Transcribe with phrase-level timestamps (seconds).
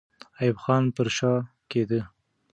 [0.39, 1.33] ایوب خان پر شا
[1.69, 1.99] کېده.